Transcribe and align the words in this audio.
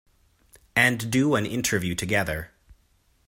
And 0.75 1.11
do 1.11 1.35
an 1.35 1.45
interview 1.45 1.93
together. 1.93 2.49